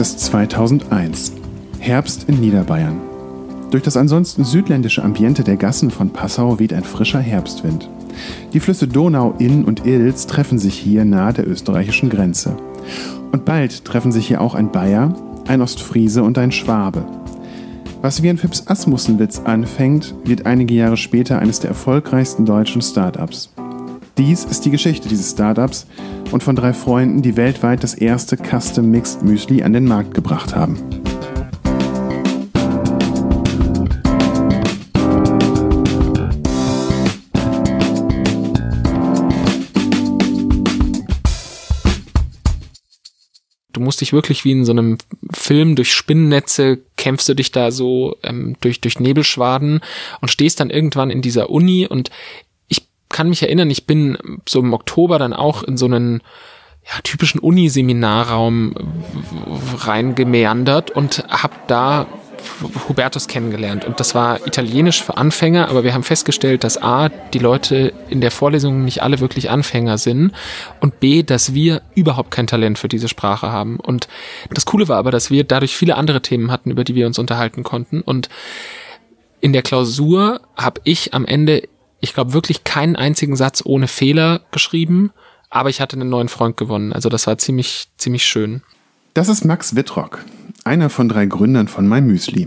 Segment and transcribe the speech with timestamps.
[0.00, 1.34] Ist 2001.
[1.78, 2.96] Herbst in Niederbayern.
[3.70, 7.86] Durch das ansonsten südländische Ambiente der Gassen von Passau weht ein frischer Herbstwind.
[8.54, 12.56] Die Flüsse Donau, Inn und Ilz treffen sich hier nahe der österreichischen Grenze.
[13.30, 15.12] Und bald treffen sich hier auch ein Bayer,
[15.46, 17.04] ein Ostfriese und ein Schwabe.
[18.00, 23.52] Was wie ein Fips Asmussenwitz anfängt, wird einige Jahre später eines der erfolgreichsten deutschen Startups.
[24.20, 25.86] Dies ist die Geschichte dieses Startups
[26.30, 30.54] und von drei Freunden, die weltweit das erste Custom Mixed Müsli an den Markt gebracht
[30.54, 30.78] haben.
[43.72, 44.98] Du musst dich wirklich wie in so einem
[45.32, 49.80] Film durch Spinnennetze kämpfst du dich da so ähm, durch durch Nebelschwaden
[50.20, 52.10] und stehst dann irgendwann in dieser Uni und
[53.10, 56.22] kann mich erinnern, ich bin so im Oktober dann auch in so einen
[56.84, 58.74] ja, typischen Uniseminarraum
[59.78, 62.06] reingemeandert und habe da
[62.88, 63.84] Hubertus kennengelernt.
[63.84, 68.20] Und das war italienisch für Anfänger, aber wir haben festgestellt, dass A, die Leute in
[68.20, 70.32] der Vorlesung nicht alle wirklich Anfänger sind
[70.80, 73.78] und B, dass wir überhaupt kein Talent für diese Sprache haben.
[73.78, 74.08] Und
[74.50, 77.18] das Coole war aber, dass wir dadurch viele andere Themen hatten, über die wir uns
[77.18, 78.00] unterhalten konnten.
[78.00, 78.28] Und
[79.40, 81.68] in der Klausur habe ich am Ende
[82.00, 85.12] ich glaube, wirklich keinen einzigen Satz ohne Fehler geschrieben,
[85.50, 86.92] aber ich hatte einen neuen Freund gewonnen.
[86.92, 88.62] Also das war ziemlich, ziemlich schön.
[89.14, 90.24] Das ist Max Wittrock,
[90.64, 92.46] einer von drei Gründern von MyMüsli.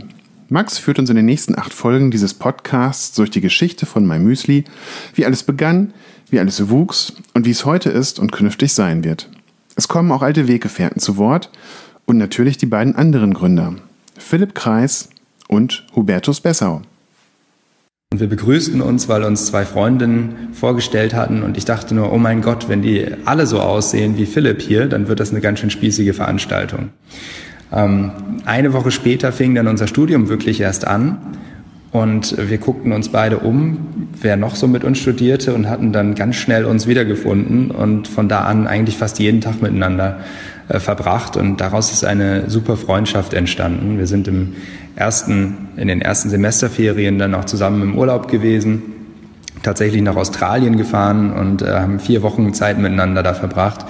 [0.49, 4.65] Max führt uns in den nächsten acht Folgen dieses Podcasts durch die Geschichte von MyMüsli,
[5.15, 5.93] wie alles begann,
[6.29, 9.29] wie alles wuchs und wie es heute ist und künftig sein wird.
[9.75, 11.49] Es kommen auch alte Weggefährten zu Wort
[12.05, 13.75] und natürlich die beiden anderen Gründer,
[14.17, 15.09] Philipp Kreis
[15.47, 16.81] und Hubertus Bessau.
[18.13, 21.41] Und wir begrüßten uns, weil uns zwei Freundinnen vorgestellt hatten.
[21.41, 24.85] Und ich dachte nur, oh mein Gott, wenn die alle so aussehen wie Philipp hier,
[24.85, 26.89] dann wird das eine ganz schön spießige Veranstaltung.
[27.71, 28.11] Ähm,
[28.45, 31.17] eine Woche später fing dann unser Studium wirklich erst an.
[31.91, 33.79] Und wir guckten uns beide um,
[34.21, 38.29] wer noch so mit uns studierte und hatten dann ganz schnell uns wiedergefunden und von
[38.29, 40.19] da an eigentlich fast jeden Tag miteinander
[40.69, 43.97] äh, verbracht und daraus ist eine super Freundschaft entstanden.
[43.97, 44.53] Wir sind im
[44.95, 48.81] ersten, in den ersten Semesterferien dann auch zusammen im Urlaub gewesen,
[49.63, 53.85] tatsächlich nach Australien gefahren und äh, haben vier Wochen Zeit miteinander da verbracht,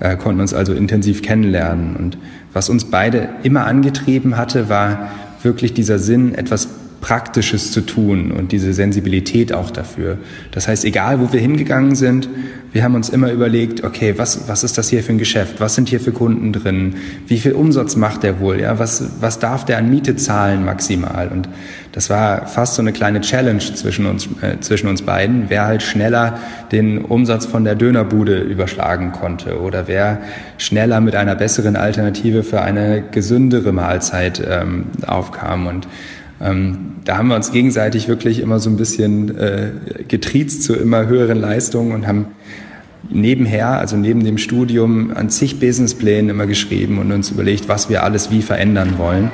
[0.00, 1.96] äh, konnten uns also intensiv kennenlernen.
[1.96, 2.18] Und
[2.52, 5.10] was uns beide immer angetrieben hatte, war
[5.42, 6.68] wirklich dieser Sinn, etwas
[7.06, 10.18] Praktisches zu tun und diese Sensibilität auch dafür.
[10.50, 12.28] Das heißt, egal wo wir hingegangen sind,
[12.72, 15.60] wir haben uns immer überlegt, okay, was, was ist das hier für ein Geschäft?
[15.60, 16.96] Was sind hier für Kunden drin?
[17.28, 18.60] Wie viel Umsatz macht der wohl?
[18.60, 21.28] Ja, was, was darf der an Miete zahlen maximal?
[21.28, 21.48] Und
[21.92, 25.84] das war fast so eine kleine Challenge zwischen uns, äh, zwischen uns beiden, wer halt
[25.84, 26.40] schneller
[26.72, 30.20] den Umsatz von der Dönerbude überschlagen konnte oder wer
[30.58, 35.68] schneller mit einer besseren Alternative für eine gesündere Mahlzeit ähm, aufkam.
[35.68, 35.86] Und
[36.40, 39.70] ähm, da haben wir uns gegenseitig wirklich immer so ein bisschen äh,
[40.06, 42.26] getriezt zu immer höheren Leistungen und haben
[43.08, 48.02] nebenher, also neben dem Studium, an zig Businessplänen immer geschrieben und uns überlegt, was wir
[48.02, 49.30] alles wie verändern wollen.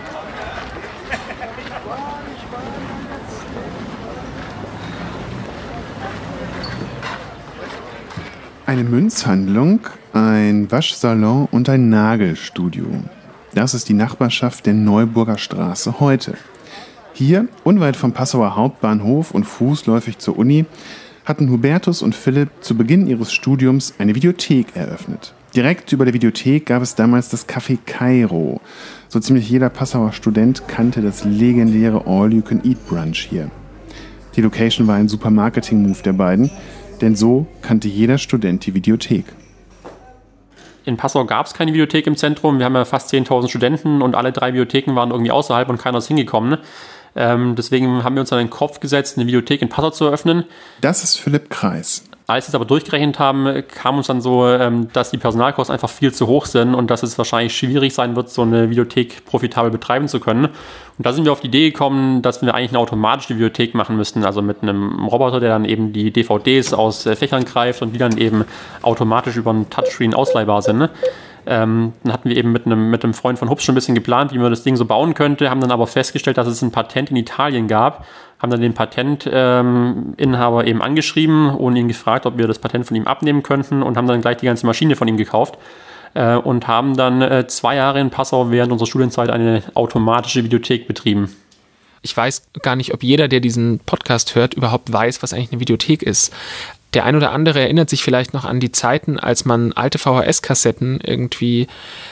[8.65, 9.81] Eine Münzhandlung,
[10.13, 12.87] ein Waschsalon und ein Nagelstudio.
[13.55, 16.35] Das ist die Nachbarschaft der Neuburger Straße heute.
[17.25, 20.65] Hier, unweit vom Passauer Hauptbahnhof und fußläufig zur Uni,
[21.25, 25.33] hatten Hubertus und Philipp zu Beginn ihres Studiums eine Videothek eröffnet.
[25.55, 28.61] Direkt über der Videothek gab es damals das Café Cairo.
[29.07, 33.53] So ziemlich jeder Passauer Student kannte das legendäre All-You-Can-Eat-Brunch hier.
[34.35, 36.51] Die Location war ein super Marketing-Move der beiden,
[37.01, 39.27] denn so kannte jeder Student die Videothek.
[40.85, 42.59] In Passau gab es keine Videothek im Zentrum.
[42.59, 45.99] Wir haben ja fast 10.000 Studenten und alle drei Bibliotheken waren irgendwie außerhalb und keiner
[45.99, 46.59] ist hingekommen.
[47.15, 50.45] Ähm, deswegen haben wir uns an den Kopf gesetzt, eine Videothek in Passau zu eröffnen.
[50.81, 52.05] Das ist Philipp Kreis.
[52.29, 55.91] Als wir es aber durchgerechnet haben, kam uns dann so, ähm, dass die Personalkosten einfach
[55.91, 59.71] viel zu hoch sind und dass es wahrscheinlich schwierig sein wird, so eine Videothek profitabel
[59.71, 60.47] betreiben zu können.
[60.47, 63.97] Und da sind wir auf die Idee gekommen, dass wir eigentlich eine automatische Videothek machen
[63.97, 67.93] müssten, also mit einem Roboter, der dann eben die DVDs aus äh, Fächern greift und
[67.93, 68.45] die dann eben
[68.83, 70.91] automatisch über einen Touchscreen ausleihbar sind.
[71.47, 73.95] Ähm, dann hatten wir eben mit einem, mit einem Freund von Hubs schon ein bisschen
[73.95, 76.71] geplant, wie man das Ding so bauen könnte, haben dann aber festgestellt, dass es ein
[76.71, 78.07] Patent in Italien gab,
[78.39, 82.97] haben dann den Patentinhaber ähm, eben angeschrieben und ihn gefragt, ob wir das Patent von
[82.97, 85.59] ihm abnehmen könnten und haben dann gleich die ganze Maschine von ihm gekauft
[86.15, 90.87] äh, und haben dann äh, zwei Jahre in Passau während unserer Studienzeit eine automatische Videothek
[90.87, 91.35] betrieben.
[92.03, 95.61] Ich weiß gar nicht, ob jeder, der diesen Podcast hört, überhaupt weiß, was eigentlich eine
[95.61, 96.35] Videothek ist.
[96.95, 101.01] Der ein oder andere erinnert sich vielleicht noch an die Zeiten, als man alte VHS-Kassetten
[101.01, 101.67] irgendwie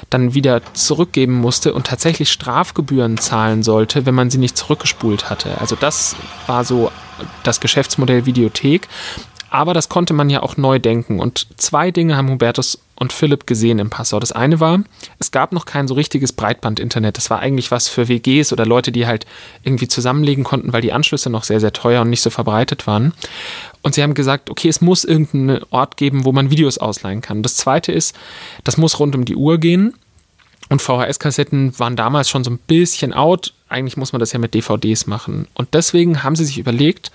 [0.08, 5.60] dann wieder zurückgeben musste und tatsächlich Strafgebühren zahlen sollte, wenn man sie nicht zurückgespult hatte.
[5.60, 6.16] Also das
[6.46, 6.90] war so
[7.42, 8.88] das Geschäftsmodell Videothek.
[9.50, 11.18] Aber das konnte man ja auch neu denken.
[11.18, 14.20] Und zwei Dinge haben Hubertus und Philipp gesehen in Passau.
[14.20, 14.84] Das eine war,
[15.18, 17.16] es gab noch kein so richtiges Breitband-Internet.
[17.16, 19.26] Das war eigentlich was für WGs oder Leute, die halt
[19.64, 23.12] irgendwie zusammenlegen konnten, weil die Anschlüsse noch sehr, sehr teuer und nicht so verbreitet waren.
[23.82, 27.42] Und sie haben gesagt, okay, es muss irgendeinen Ort geben, wo man Videos ausleihen kann.
[27.42, 28.14] Das zweite ist,
[28.62, 29.94] das muss rund um die Uhr gehen.
[30.68, 33.52] Und VHS-Kassetten waren damals schon so ein bisschen out.
[33.68, 35.48] Eigentlich muss man das ja mit DVDs machen.
[35.54, 37.10] Und deswegen haben sie sich überlegt,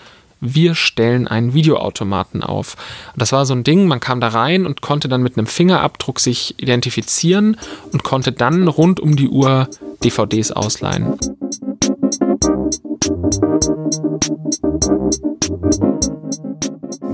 [0.54, 2.76] wir stellen einen Videoautomaten auf.
[3.14, 5.48] Und das war so ein Ding, man kam da rein und konnte dann mit einem
[5.48, 7.58] Fingerabdruck sich identifizieren
[7.92, 9.70] und konnte dann rund um die Uhr
[10.04, 11.18] DVDs ausleihen.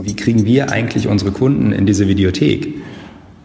[0.01, 2.81] Wie kriegen wir eigentlich unsere Kunden in diese Videothek?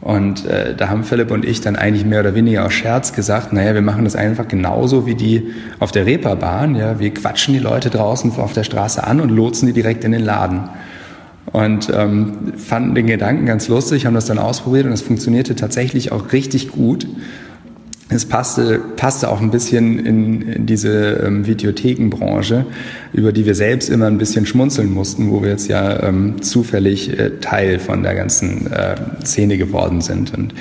[0.06, 3.52] Und äh, da haben Philipp und ich dann eigentlich mehr oder weniger aus Scherz gesagt,
[3.52, 5.48] naja, wir machen das einfach genauso wie die
[5.80, 6.76] auf der Reeperbahn.
[6.76, 7.00] Ja?
[7.00, 10.24] Wir quatschen die Leute draußen auf der Straße an und lotsen die direkt in den
[10.24, 10.68] Laden.
[11.46, 16.12] Und ähm, fanden den Gedanken ganz lustig, haben das dann ausprobiert und es funktionierte tatsächlich
[16.12, 17.08] auch richtig gut
[18.08, 22.64] es passte, passte auch ein bisschen in, in diese ähm, Videothekenbranche,
[23.12, 27.18] über die wir selbst immer ein bisschen schmunzeln mussten, wo wir jetzt ja ähm, zufällig
[27.18, 28.94] äh, Teil von der ganzen äh,
[29.24, 30.32] Szene geworden sind.
[30.38, 30.54] Und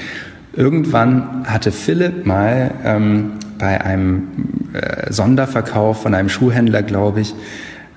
[0.54, 4.24] irgendwann hatte Philipp mal ähm, bei einem
[4.74, 7.36] äh, Sonderverkauf von einem Schuhhändler, glaube ich,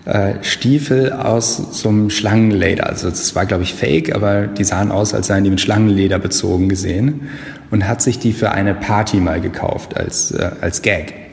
[0.08, 2.88] äh, Stiefel aus so einem Schlangenleder.
[2.88, 6.18] Also das war, glaube ich, fake, aber die sahen aus, als seien die mit Schlangenleder
[6.18, 7.28] bezogen gesehen
[7.70, 11.27] und hat sich die für eine Party mal gekauft als, äh, als Gag.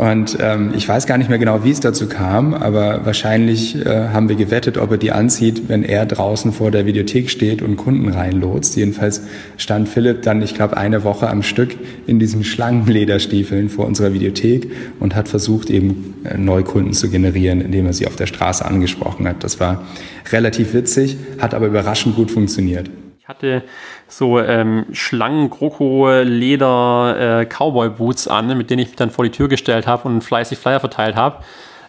[0.00, 4.08] Und ähm, ich weiß gar nicht mehr genau, wie es dazu kam, aber wahrscheinlich äh,
[4.08, 7.76] haben wir gewettet, ob er die anzieht, wenn er draußen vor der Videothek steht und
[7.76, 8.76] Kunden reinlotst.
[8.76, 9.20] Jedenfalls
[9.58, 11.76] stand Philipp dann, ich glaube, eine Woche am Stück
[12.06, 17.84] in diesen Schlangenlederstiefeln vor unserer Videothek und hat versucht, eben äh, Neukunden zu generieren, indem
[17.84, 19.44] er sie auf der Straße angesprochen hat.
[19.44, 19.84] Das war
[20.32, 22.88] relativ witzig, hat aber überraschend gut funktioniert
[23.30, 23.62] hatte
[24.08, 29.30] so ähm, Schlangen, Kroko, Leder, äh, Cowboy-Boots an, mit denen ich mich dann vor die
[29.30, 31.44] Tür gestellt habe und fleißig Flyer verteilt habe.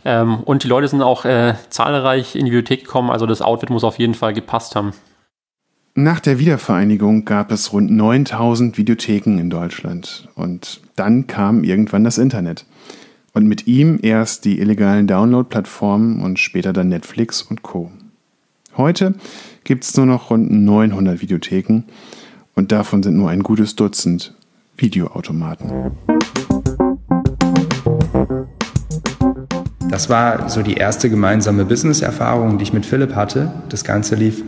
[0.05, 3.71] Ähm, und die Leute sind auch äh, zahlreich in die Bibliothek gekommen, also das Outfit
[3.71, 4.93] muss auf jeden Fall gepasst haben.
[5.95, 12.19] Nach der Wiedervereinigung gab es rund 9000 Videotheken in Deutschland und dann kam irgendwann das
[12.19, 12.65] Internet.
[13.33, 17.91] Und mit ihm erst die illegalen Download-Plattformen und später dann Netflix und Co.
[18.77, 19.15] Heute
[19.63, 21.83] gibt es nur noch rund 900 Videotheken
[22.55, 24.33] und davon sind nur ein gutes Dutzend
[24.77, 25.91] Videoautomaten.
[29.89, 33.51] Das war so die erste gemeinsame Business-Erfahrung, die ich mit Philipp hatte.
[33.69, 34.41] Das Ganze lief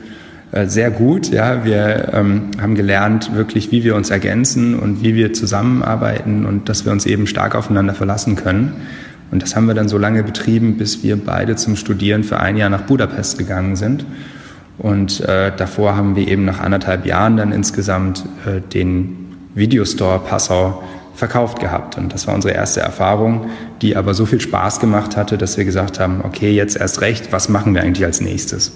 [0.51, 1.29] äh, sehr gut.
[1.29, 6.69] Ja, wir ähm, haben gelernt, wirklich, wie wir uns ergänzen und wie wir zusammenarbeiten und
[6.69, 8.73] dass wir uns eben stark aufeinander verlassen können.
[9.31, 12.55] Und das haben wir dann so lange betrieben, bis wir beide zum Studieren für ein
[12.55, 14.05] Jahr nach Budapest gegangen sind.
[14.77, 20.83] Und äh, davor haben wir eben nach anderthalb Jahren dann insgesamt äh, den Videostore Passau
[21.15, 21.97] verkauft gehabt.
[21.97, 23.49] Und das war unsere erste Erfahrung,
[23.81, 27.31] die aber so viel Spaß gemacht hatte, dass wir gesagt haben, okay, jetzt erst recht,
[27.31, 28.71] was machen wir eigentlich als nächstes?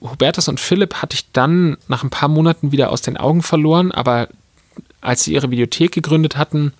[0.00, 3.92] Hubertus und Philipp hatte ich dann nach ein paar Monaten wieder aus den Augen verloren,
[3.92, 4.28] aber
[5.00, 6.72] als sie ihre Videothek gegründet hatten,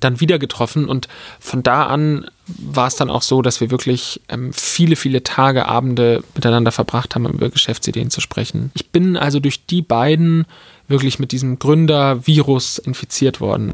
[0.00, 1.08] dann wieder getroffen und
[1.40, 5.66] von da an war es dann auch so, dass wir wirklich ähm, viele, viele Tage,
[5.66, 8.70] Abende miteinander verbracht haben, um über Geschäftsideen zu sprechen.
[8.74, 10.46] Ich bin also durch die beiden
[10.88, 13.72] wirklich mit diesem Gründervirus infiziert worden.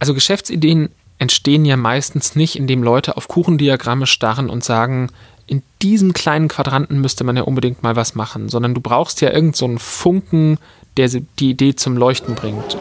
[0.00, 0.90] Also Geschäftsideen
[1.24, 5.08] entstehen ja meistens nicht, indem Leute auf Kuchendiagramme starren und sagen,
[5.46, 9.30] in diesem kleinen Quadranten müsste man ja unbedingt mal was machen, sondern du brauchst ja
[9.30, 10.58] irgendeinen so Funken,
[10.98, 12.76] der die Idee zum Leuchten bringt.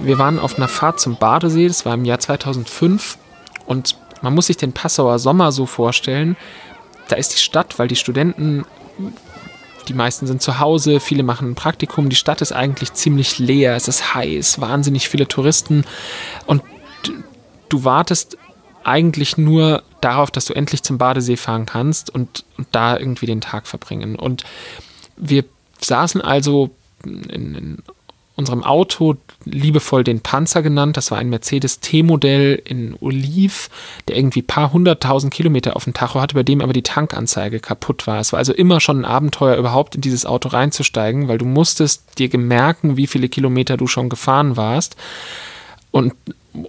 [0.00, 3.16] Wir waren auf einer Fahrt zum Badesee, das war im Jahr 2005
[3.64, 6.36] und man muss sich den Passauer Sommer so vorstellen.
[7.08, 8.64] Da ist die Stadt, weil die Studenten,
[9.88, 12.08] die meisten sind zu Hause, viele machen ein Praktikum.
[12.08, 15.84] Die Stadt ist eigentlich ziemlich leer, es ist heiß, wahnsinnig viele Touristen.
[16.46, 16.62] Und
[17.68, 18.36] du wartest
[18.84, 23.40] eigentlich nur darauf, dass du endlich zum Badesee fahren kannst und, und da irgendwie den
[23.40, 24.16] Tag verbringen.
[24.16, 24.44] Und
[25.16, 25.44] wir
[25.80, 26.70] saßen also
[27.04, 27.78] in, in
[28.40, 30.96] unserem Auto liebevoll den Panzer genannt.
[30.96, 33.70] Das war ein Mercedes T-Modell in Oliv,
[34.08, 38.06] der irgendwie paar hunderttausend Kilometer auf dem Tacho hatte, bei dem aber die Tankanzeige kaputt
[38.06, 38.18] war.
[38.18, 42.18] Es war also immer schon ein Abenteuer, überhaupt in dieses Auto reinzusteigen, weil du musstest
[42.18, 44.96] dir gemerken, wie viele Kilometer du schon gefahren warst.
[45.90, 46.14] Und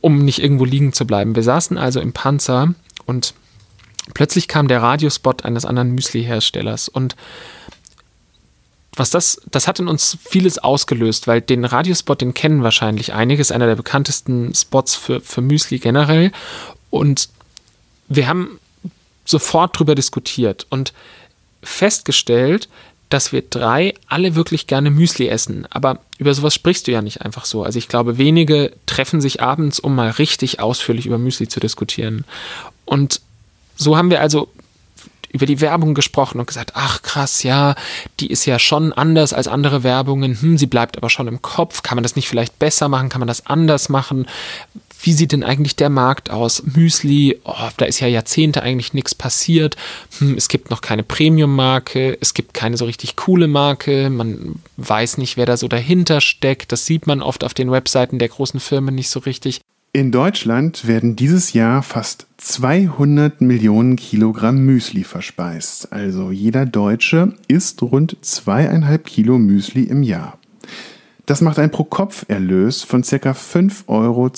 [0.01, 1.35] um nicht irgendwo liegen zu bleiben.
[1.35, 2.73] Wir saßen also im Panzer
[3.05, 3.33] und
[4.13, 7.15] plötzlich kam der Radiospot eines anderen Müsli-Herstellers und
[8.95, 13.41] was das, das hat in uns vieles ausgelöst, weil den Radiospot, den kennen wahrscheinlich einige,
[13.41, 16.31] ist einer der bekanntesten Spots für, für Müsli generell.
[16.89, 17.29] Und
[18.09, 18.59] wir haben
[19.23, 20.93] sofort drüber diskutiert und
[21.63, 22.67] festgestellt,
[23.09, 25.67] dass wir drei alle wirklich gerne Müsli essen.
[25.69, 27.63] Aber über sowas sprichst du ja nicht einfach so.
[27.63, 32.25] Also ich glaube, wenige treffen sich abends, um mal richtig ausführlich über Müsli zu diskutieren.
[32.85, 33.21] Und
[33.75, 34.49] so haben wir also
[35.31, 37.75] über die Werbung gesprochen und gesagt, ach krass, ja,
[38.19, 41.83] die ist ja schon anders als andere Werbungen, hm, sie bleibt aber schon im Kopf,
[41.83, 44.27] kann man das nicht vielleicht besser machen, kann man das anders machen?
[45.03, 46.61] Wie sieht denn eigentlich der Markt aus?
[46.63, 49.75] Müsli, oh, da ist ja Jahrzehnte eigentlich nichts passiert.
[50.19, 55.17] Hm, es gibt noch keine Premium-Marke, es gibt keine so richtig coole Marke, man weiß
[55.17, 56.71] nicht, wer da so dahinter steckt.
[56.71, 59.61] Das sieht man oft auf den Webseiten der großen Firmen nicht so richtig.
[59.93, 65.91] In Deutschland werden dieses Jahr fast 200 Millionen Kilogramm Müsli verspeist.
[65.91, 70.37] Also jeder Deutsche isst rund zweieinhalb Kilo Müsli im Jahr.
[71.25, 73.31] Das macht ein Pro-Kopf-Erlös von ca.
[73.31, 74.31] 5,42 Euro.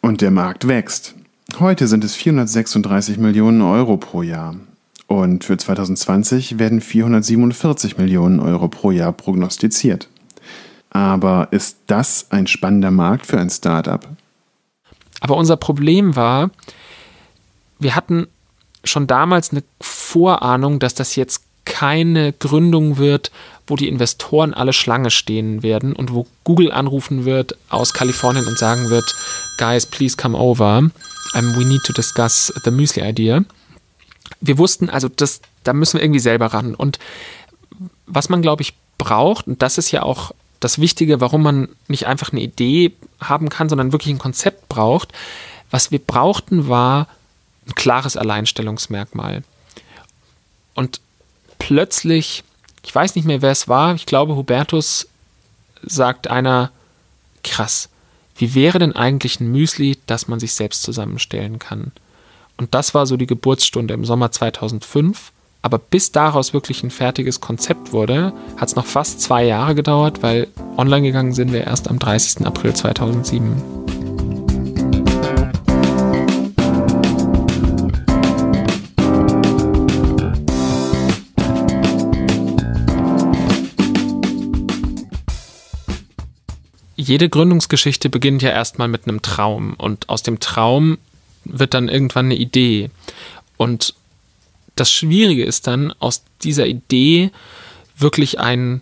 [0.00, 1.14] Und der Markt wächst.
[1.60, 4.56] Heute sind es 436 Millionen Euro pro Jahr.
[5.06, 10.08] Und für 2020 werden 447 Millionen Euro pro Jahr prognostiziert.
[10.90, 14.06] Aber ist das ein spannender Markt für ein Startup?
[15.20, 16.50] Aber unser Problem war,
[17.78, 18.26] wir hatten
[18.84, 23.30] schon damals eine Vorahnung, dass das jetzt keine Gründung wird,
[23.66, 28.58] wo die Investoren alle Schlange stehen werden und wo Google anrufen wird aus Kalifornien und
[28.58, 29.14] sagen wird,
[29.58, 30.78] guys, please come over.
[31.32, 33.44] Um, we need to discuss the Müsli idea.
[34.40, 36.74] Wir wussten also, das, da müssen wir irgendwie selber ran.
[36.74, 36.98] Und
[38.06, 42.06] was man, glaube ich, braucht, und das ist ja auch das Wichtige, warum man nicht
[42.06, 45.12] einfach eine Idee haben kann, sondern wirklich ein Konzept braucht.
[45.70, 47.08] Was wir brauchten, war
[47.66, 49.42] ein klares Alleinstellungsmerkmal.
[50.74, 51.00] Und
[51.58, 52.44] plötzlich,
[52.84, 55.08] ich weiß nicht mehr, wer es war, ich glaube, Hubertus
[55.82, 56.70] sagt einer,
[57.42, 57.88] krass,
[58.36, 61.92] wie wäre denn eigentlich ein Müsli, das man sich selbst zusammenstellen kann?
[62.56, 65.32] Und das war so die Geburtsstunde im Sommer 2005.
[65.62, 70.22] Aber bis daraus wirklich ein fertiges Konzept wurde, hat es noch fast zwei Jahre gedauert,
[70.22, 72.46] weil online gegangen sind wir erst am 30.
[72.46, 73.80] April 2007.
[86.96, 90.98] Jede Gründungsgeschichte beginnt ja erstmal mit einem Traum und aus dem Traum
[91.44, 92.90] wird dann irgendwann eine Idee.
[93.56, 93.94] Und
[94.80, 97.30] das Schwierige ist dann, aus dieser Idee
[97.98, 98.80] wirklich ein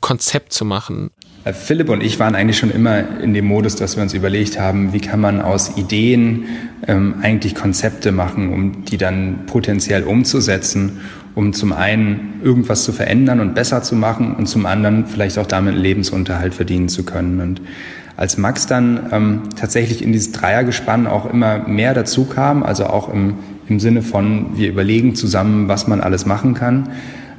[0.00, 1.10] Konzept zu machen.
[1.44, 4.58] Äh, Philipp und ich waren eigentlich schon immer in dem Modus, dass wir uns überlegt
[4.58, 6.46] haben, wie kann man aus Ideen
[6.88, 11.00] ähm, eigentlich Konzepte machen, um die dann potenziell umzusetzen,
[11.36, 15.46] um zum einen irgendwas zu verändern und besser zu machen und zum anderen vielleicht auch
[15.46, 17.40] damit Lebensunterhalt verdienen zu können.
[17.40, 17.60] Und
[18.16, 23.12] als Max dann ähm, tatsächlich in dieses Dreiergespann auch immer mehr dazu kam, also auch
[23.12, 23.34] im
[23.68, 26.90] im Sinne von, wir überlegen zusammen, was man alles machen kann.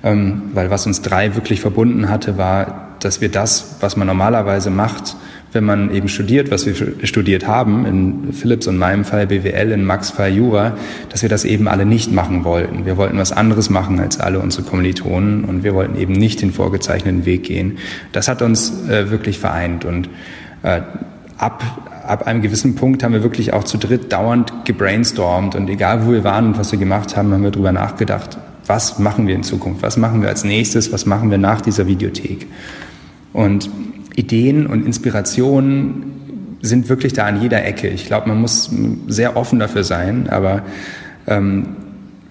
[0.03, 4.69] Ähm, weil was uns drei wirklich verbunden hatte, war, dass wir das, was man normalerweise
[4.69, 5.15] macht,
[5.53, 6.75] wenn man eben studiert, was wir
[7.07, 10.73] studiert haben, in Philips und meinem Fall BWL, in Max Fall Jura,
[11.09, 12.85] dass wir das eben alle nicht machen wollten.
[12.85, 16.51] Wir wollten was anderes machen als alle unsere Kommilitonen und wir wollten eben nicht den
[16.51, 17.77] vorgezeichneten Weg gehen.
[18.11, 20.09] Das hat uns äh, wirklich vereint und
[20.63, 20.81] äh,
[21.37, 21.63] ab
[22.07, 26.11] ab einem gewissen Punkt haben wir wirklich auch zu dritt dauernd gebrainstormt und egal wo
[26.11, 29.43] wir waren und was wir gemacht haben, haben wir darüber nachgedacht, was machen wir in
[29.43, 32.47] Zukunft, was machen wir als nächstes, was machen wir nach dieser Videothek.
[33.33, 33.69] Und
[34.15, 37.87] Ideen und Inspirationen sind wirklich da an jeder Ecke.
[37.87, 38.69] Ich glaube, man muss
[39.07, 40.63] sehr offen dafür sein, aber
[41.27, 41.67] ähm,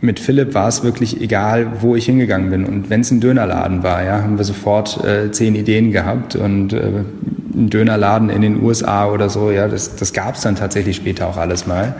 [0.00, 2.64] mit Philipp war es wirklich egal, wo ich hingegangen bin.
[2.64, 6.72] Und wenn es ein Dönerladen war, ja, haben wir sofort äh, zehn Ideen gehabt und
[6.72, 7.04] äh,
[7.56, 11.26] ein Dönerladen in den USA oder so, ja, das, das gab es dann tatsächlich später
[11.26, 11.94] auch alles mal.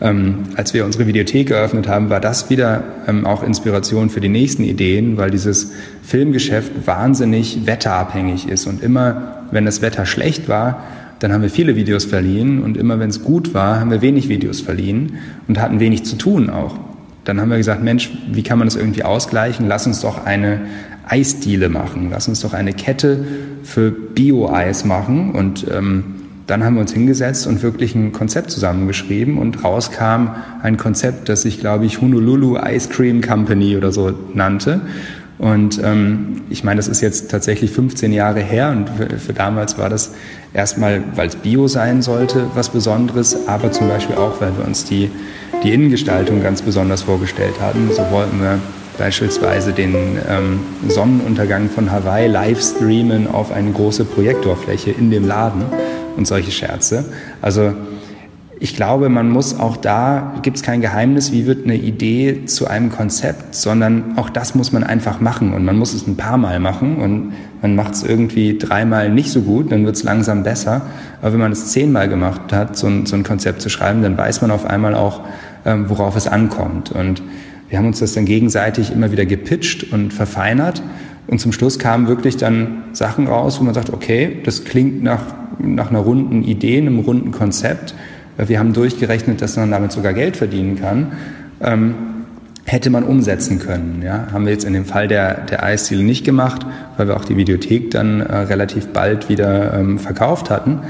[0.00, 4.28] Ähm, als wir unsere Videothek eröffnet haben, war das wieder ähm, auch Inspiration für die
[4.28, 5.72] nächsten Ideen, weil dieses
[6.02, 8.66] Filmgeschäft wahnsinnig wetterabhängig ist.
[8.66, 10.82] Und immer, wenn das Wetter schlecht war,
[11.18, 14.28] dann haben wir viele Videos verliehen und immer wenn es gut war, haben wir wenig
[14.28, 16.78] Videos verliehen und hatten wenig zu tun auch.
[17.26, 19.66] Dann haben wir gesagt, Mensch, wie kann man das irgendwie ausgleichen?
[19.66, 20.60] Lass uns doch eine
[21.08, 22.08] Eisdiele machen.
[22.10, 23.24] Lass uns doch eine Kette
[23.64, 25.32] für Bio-Eis machen.
[25.32, 26.14] Und ähm,
[26.46, 31.42] dann haben wir uns hingesetzt und wirklich ein Konzept zusammengeschrieben und rauskam ein Konzept, das
[31.42, 34.80] sich, glaube ich, Honolulu Ice Cream Company oder so nannte.
[35.38, 39.76] Und ähm, ich meine, das ist jetzt tatsächlich 15 Jahre her und für, für damals
[39.76, 40.12] war das
[40.54, 44.84] erstmal, weil es Bio sein sollte, was Besonderes, aber zum Beispiel auch, weil wir uns
[44.84, 45.10] die,
[45.62, 47.90] die Innengestaltung ganz besonders vorgestellt hatten.
[47.92, 48.58] So wollten wir
[48.96, 49.94] beispielsweise den
[50.28, 55.64] ähm, Sonnenuntergang von Hawaii live streamen auf eine große Projektorfläche in dem Laden
[56.16, 57.04] und solche Scherze.
[57.42, 57.74] Also
[58.58, 62.66] ich glaube, man muss auch da, gibt es kein Geheimnis, wie wird eine Idee zu
[62.66, 66.38] einem Konzept, sondern auch das muss man einfach machen und man muss es ein paar
[66.38, 70.42] Mal machen und man macht es irgendwie dreimal nicht so gut, dann wird es langsam
[70.42, 70.82] besser.
[71.20, 74.16] Aber wenn man es zehnmal gemacht hat, so ein, so ein Konzept zu schreiben, dann
[74.16, 75.20] weiß man auf einmal auch,
[75.66, 76.92] ähm, worauf es ankommt.
[76.92, 77.22] Und
[77.68, 80.82] wir haben uns das dann gegenseitig immer wieder gepitcht und verfeinert
[81.26, 85.22] und zum Schluss kamen wirklich dann Sachen raus, wo man sagt, okay, das klingt nach,
[85.58, 87.94] nach einer runden Idee, einem runden Konzept
[88.38, 91.12] wir haben durchgerechnet, dass man damit sogar Geld verdienen kann,
[91.60, 91.94] ähm,
[92.64, 94.02] hätte man umsetzen können.
[94.04, 94.26] Ja?
[94.32, 96.66] Haben wir jetzt in dem Fall der, der Eisziele nicht gemacht,
[96.96, 100.80] weil wir auch die Videothek dann äh, relativ bald wieder ähm, verkauft hatten.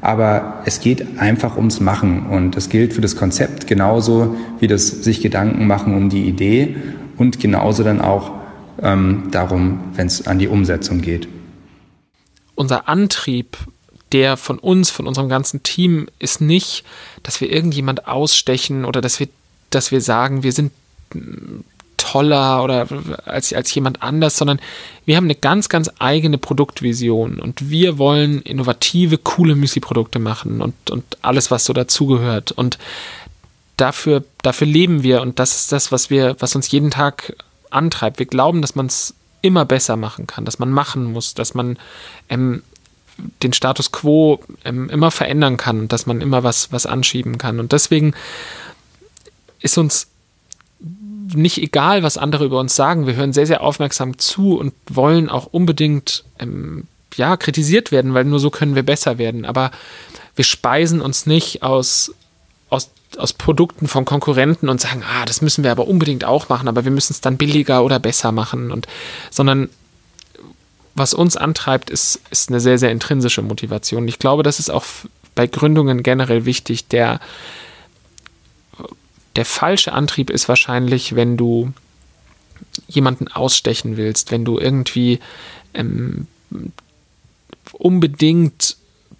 [0.00, 4.86] Aber es geht einfach ums Machen und das gilt für das Konzept genauso wie das
[4.86, 6.76] sich Gedanken machen um die Idee
[7.16, 8.30] und genauso dann auch
[8.82, 11.26] ähm, darum, wenn es an die Umsetzung geht.
[12.54, 13.56] Unser Antrieb
[14.12, 16.84] der von uns, von unserem ganzen Team, ist nicht,
[17.22, 19.28] dass wir irgendjemand ausstechen oder dass wir,
[19.70, 20.72] dass wir sagen, wir sind
[21.96, 22.86] toller oder
[23.24, 24.60] als, als jemand anders, sondern
[25.04, 30.90] wir haben eine ganz, ganz eigene Produktvision und wir wollen innovative, coole Müsli-Produkte machen und,
[30.90, 32.52] und alles, was so dazugehört.
[32.52, 32.78] Und
[33.76, 37.34] dafür, dafür leben wir und das ist das, was wir, was uns jeden Tag
[37.70, 38.18] antreibt.
[38.18, 41.78] Wir glauben, dass man es immer besser machen kann, dass man machen muss, dass man
[42.28, 42.62] ähm,
[43.42, 47.60] den Status quo ähm, immer verändern kann, dass man immer was, was anschieben kann.
[47.60, 48.14] Und deswegen
[49.60, 50.08] ist uns
[51.34, 53.06] nicht egal, was andere über uns sagen.
[53.06, 56.84] Wir hören sehr, sehr aufmerksam zu und wollen auch unbedingt ähm,
[57.16, 59.44] ja, kritisiert werden, weil nur so können wir besser werden.
[59.44, 59.70] Aber
[60.36, 62.12] wir speisen uns nicht aus,
[62.68, 66.68] aus, aus Produkten von Konkurrenten und sagen, ah, das müssen wir aber unbedingt auch machen,
[66.68, 68.70] aber wir müssen es dann billiger oder besser machen.
[68.70, 68.86] Und,
[69.30, 69.70] sondern
[70.96, 74.08] was uns antreibt, ist, ist eine sehr, sehr intrinsische Motivation.
[74.08, 74.84] Ich glaube, das ist auch
[75.34, 76.88] bei Gründungen generell wichtig.
[76.88, 77.20] Der,
[79.36, 81.72] der falsche Antrieb ist wahrscheinlich, wenn du
[82.88, 85.20] jemanden ausstechen willst, wenn du irgendwie
[85.74, 86.26] ähm,
[87.72, 88.76] unbedingt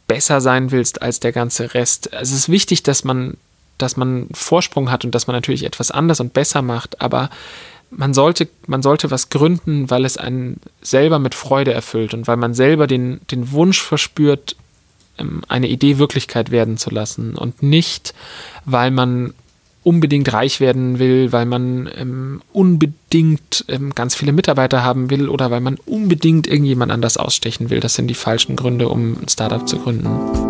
[0.08, 2.14] besser sein willst als der ganze Rest.
[2.14, 3.36] Also es ist wichtig, dass man,
[3.76, 7.28] dass man Vorsprung hat und dass man natürlich etwas anders und besser macht, aber
[7.90, 12.36] man sollte, man sollte was gründen, weil es einen selber mit Freude erfüllt und weil
[12.36, 14.56] man selber den, den Wunsch verspürt,
[15.18, 18.14] ähm, eine Idee Wirklichkeit werden zu lassen und nicht,
[18.64, 19.34] weil man
[19.82, 25.52] unbedingt reich werden will, weil man ähm, unbedingt ähm, ganz viele Mitarbeiter haben will oder
[25.52, 27.78] weil man unbedingt irgendjemand anders ausstechen will.
[27.78, 30.45] Das sind die falschen Gründe, um ein Startup zu gründen.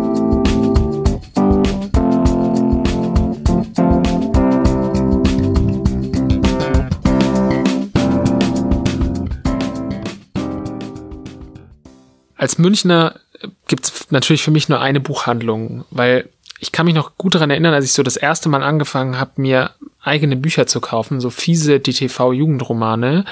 [12.47, 13.19] Als Münchner
[13.67, 16.29] gibt es natürlich für mich nur eine Buchhandlung, weil
[16.61, 19.31] ich kann mich noch gut daran erinnern, als ich so das erste Mal angefangen habe,
[19.35, 23.25] mir eigene Bücher zu kaufen, so fiese DTV-Jugendromane.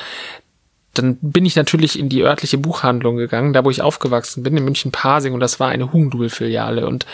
[0.94, 4.66] Dann bin ich natürlich in die örtliche Buchhandlung gegangen, da wo ich aufgewachsen bin, in
[4.66, 6.86] München-Pasing, und das war eine Hugendubel-Filiale.
[6.86, 7.06] Und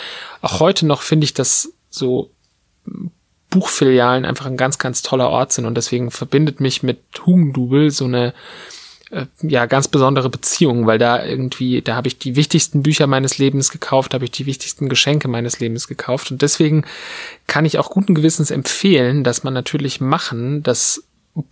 [0.42, 2.32] auch heute noch finde ich, dass so
[3.52, 8.06] Buchfilialen einfach ein ganz, ganz toller Ort sind und deswegen verbindet mich mit Hugendubel so
[8.06, 8.34] eine
[9.12, 13.38] äh, ja ganz besondere Beziehung, weil da irgendwie, da habe ich die wichtigsten Bücher meines
[13.38, 16.86] Lebens gekauft, habe ich die wichtigsten Geschenke meines Lebens gekauft und deswegen
[17.47, 21.04] kann ich auch guten Gewissens empfehlen, dass man natürlich machen, das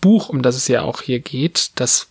[0.02, 2.08] Buch, um das es ja auch hier geht, das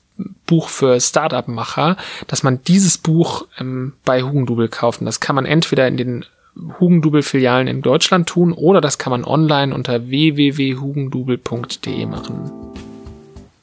[0.47, 5.01] Buch für Startup-Macher, dass man dieses Buch ähm, bei Hugendubel kauft.
[5.01, 6.25] Und das kann man entweder in den
[6.81, 12.88] Hugendubel-Filialen in Deutschland tun oder das kann man online unter www.hugendubel.de machen.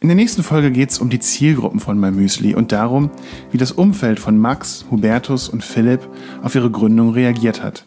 [0.06, 3.10] In der nächsten Folge geht es um die Zielgruppen von MyMüsli und darum,
[3.50, 6.08] wie das Umfeld von Max, Hubertus und Philipp
[6.44, 7.84] auf ihre Gründung reagiert hat.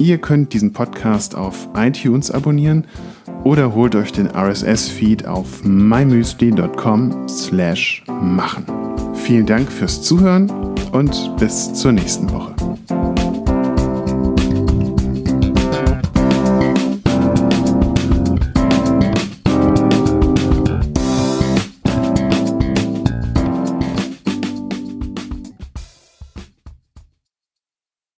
[0.00, 2.88] Ihr könnt diesen Podcast auf iTunes abonnieren
[3.44, 8.64] oder holt euch den RSS-Feed auf mymüsli.com slash machen.
[9.14, 10.50] Vielen Dank fürs Zuhören
[10.90, 12.52] und bis zur nächsten Woche.